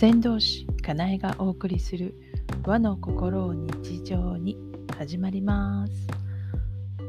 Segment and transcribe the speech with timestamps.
[0.00, 2.14] 先導師かなえがお送りする
[2.64, 4.56] 和の心を日常に
[4.96, 5.92] 始まります。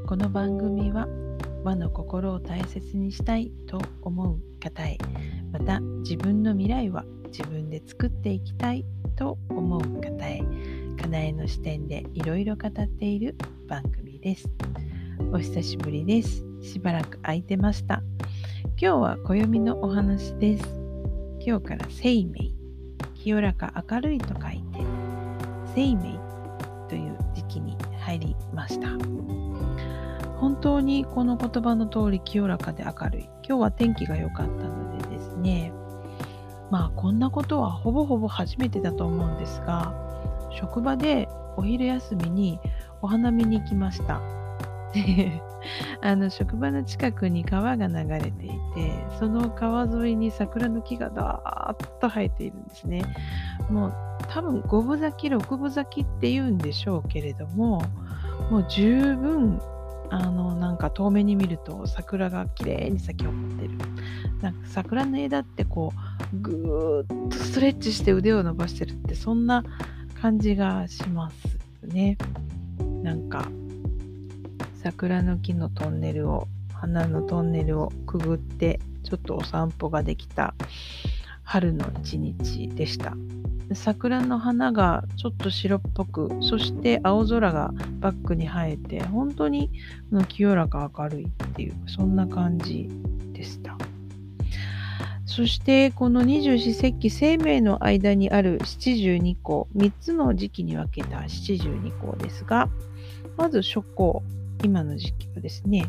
[0.06, 1.08] この番組は
[1.64, 4.98] 和の心を大切にしたいと思う方へ
[5.54, 8.84] また自分の未来は自分で作っていきたい
[9.16, 10.42] と思う方へ
[11.02, 13.38] かなえの視点でいろいろ語っている
[13.70, 14.50] 番組です。
[15.32, 16.44] お久しぶりです。
[16.62, 18.04] しばらく空いてました。
[18.78, 20.68] 今日は暦のお話です。
[21.40, 22.61] 今日から生命。
[23.24, 24.80] 清らか明るいと書いて
[25.76, 26.20] 生命
[26.90, 28.88] という時期に入りました。
[30.40, 33.24] 本当にこの言葉の通り清らかで明るい。
[33.48, 35.72] 今日は天気が良かったのでですね。
[36.72, 39.94] まあこんなことはほぼほぼ初めてだと思うんですが
[40.52, 42.60] 職場でお昼休みに
[43.02, 44.41] お花見に行きました。
[46.02, 48.58] あの職場の近くに川が流れていて
[49.20, 53.04] その川沿いに桜の木がだーっと生えているんですね。
[53.70, 53.94] もう
[54.28, 57.82] 多分5分咲き6分咲きって言うんでしょうけれども
[58.50, 59.62] もう十分
[60.10, 63.78] あのなんか遠目に見ると桜が綺麗に咲き誇ってる。
[64.42, 65.94] なんか桜の枝ってこ
[66.34, 69.64] うぐーっとストレッチして腕を伸ばしてるってそんな
[70.22, 72.18] 感じがしますね。
[73.04, 73.48] なんか
[74.84, 80.56] 桜の木のトンネルを花のトンネルをくぐってちょっとお散歩ができた
[81.44, 83.16] 春の一日でした。
[83.74, 89.72] 桜の花がちょっと白っぽくそして青空がバックに映えて本当に
[90.28, 92.90] 清らか明るいっていうそんな感じ
[93.34, 93.78] でした。
[95.26, 102.68] そしてこの二十四節気生命の間にある七十二項3つの時期に分けた七十二項ですが
[103.38, 104.24] まず初項
[104.64, 105.86] 今の時期はですね、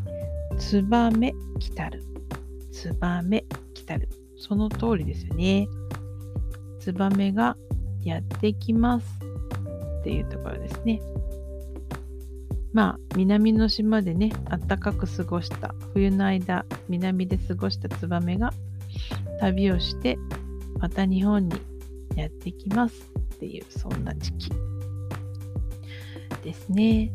[0.59, 2.03] ツバメ来たる。
[2.73, 4.09] ツバメ来たる。
[4.37, 5.69] その通りですよね。
[6.81, 7.57] ツバメが
[8.03, 9.07] やってきます
[10.01, 11.01] っていうところですね。
[12.73, 18.53] まあ、南の島でね、あったかく過ごした、冬の間、南で過ごしたツバメが
[19.41, 20.19] 旅をして、
[20.79, 21.61] また日本に
[22.17, 24.51] やってきますっていう、そんな時期
[26.43, 27.13] ですね。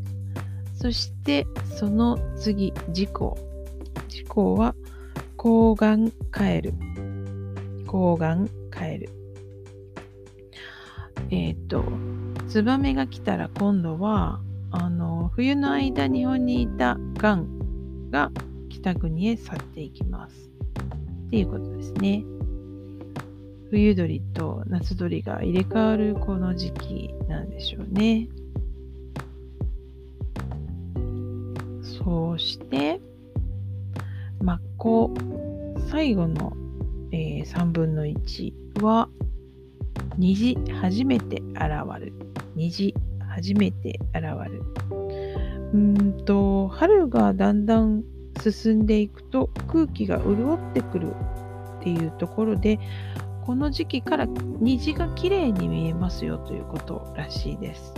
[0.78, 3.38] そしてその次、事項。
[4.08, 4.76] 事項は、
[5.36, 6.74] 抗がんカエル。
[7.88, 9.10] 抗がんカエル。
[11.32, 11.84] えっ、ー、と、
[12.48, 14.40] ツバメが来たら今度は、
[14.70, 18.32] あの、冬の間日本にいたがんが
[18.70, 20.52] 北国へ去っていきます。
[21.28, 22.24] っていうことですね。
[23.72, 28.30] 冬鳥と夏鳥が入れ替わるこの時期なんでしょうね。
[32.07, 33.01] そして、
[34.40, 35.13] 真っ向、
[35.91, 36.53] 最後の、
[37.12, 39.09] えー、3分の1は、
[40.18, 41.63] 虹初めて現
[42.00, 42.13] る。
[42.56, 42.95] 虹
[43.28, 44.63] 初めて現る。
[45.73, 48.06] うんと、春がだんだん
[48.41, 51.13] 進んでいくと空気が潤ってくる
[51.79, 52.79] っていうところで、
[53.45, 54.28] この時期から
[54.62, 57.94] 虹が綺麗に見えますよということらしいです。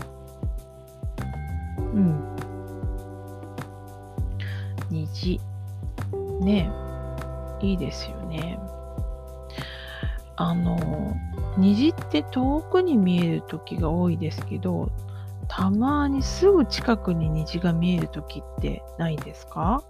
[1.94, 2.39] うん。
[5.22, 5.42] 虹。
[6.42, 6.72] ね
[7.62, 8.58] いいですよね。
[10.38, 10.78] あの、
[11.58, 14.90] 虹って遠くに見える時が多いですけど、
[15.50, 19.84] たまにすぐ近くに虹が見える時ってないですか？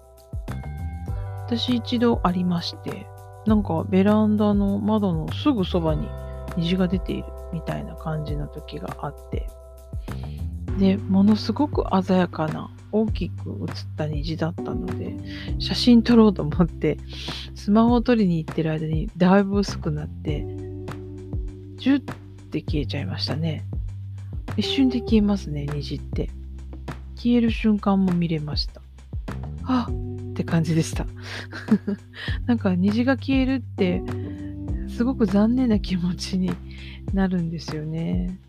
[1.46, 3.06] 私一度ありまして、
[3.46, 6.10] なんかベランダの窓のすぐそばに
[6.58, 9.48] 虹が出ているみたいな感じの時があって、
[10.80, 15.16] で、ものすごく鮮やかな大きく写った虹だったので、
[15.60, 16.98] 写真撮ろうと思って、
[17.54, 20.46] スマホを撮りに行ってる間にだいぶ薄くなって、
[21.76, 22.14] ジュッ
[22.50, 23.66] て消えちゃいましたね。
[24.58, 26.30] 一瞬で消えますね、虹って。
[27.16, 28.82] 消える瞬間も見れました。
[29.64, 31.06] あって感じでした。
[32.48, 34.02] なんか虹が消えるって、
[34.88, 36.52] すごく残念な気持ちに
[37.14, 38.40] なるんですよね。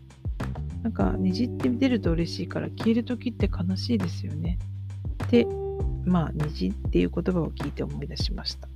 [0.83, 4.57] なんかねじって出ると嬉しいから消える時って悲しいですよね。
[5.29, 5.45] で、
[6.05, 8.67] まあ虹っていう言葉を聞いて思い出しました。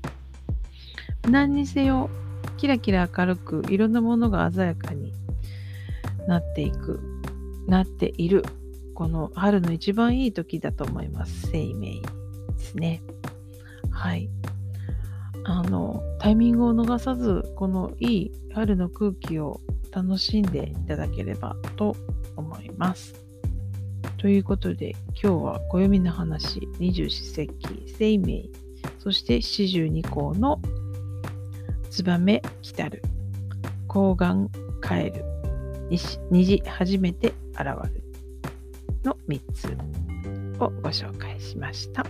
[1.30, 2.10] 何にせよ
[2.58, 5.14] キラキラ明るくいろんなものが鮮やかに
[6.28, 7.00] なっていく、
[7.68, 8.44] なっている。
[8.94, 11.48] この春の一番いい時だと思います。
[11.48, 13.02] 生命ですね。
[13.92, 14.30] はい。
[15.44, 19.60] あの、タイミングを逃さず、このいい春の空気を
[19.96, 21.96] 楽しんでいただければと
[22.36, 23.16] 思います。
[24.18, 28.50] ということで今日は暦の話二十四節気生命
[29.00, 30.60] そして四十二項の
[31.92, 33.02] 燕来たる
[33.88, 34.50] 黄岩
[34.82, 35.26] 帰る
[36.32, 38.04] 虹初めて現る
[39.04, 39.78] の3つ
[40.60, 42.06] をご紹介しました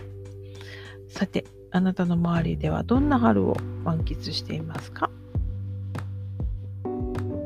[1.08, 3.54] さてあなたの周りではどんな春を
[3.84, 5.10] 満喫していますか？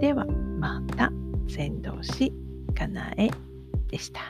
[0.01, 1.13] ではまた
[1.47, 2.33] 先導し
[2.75, 3.29] かなえ
[3.89, 4.21] でした。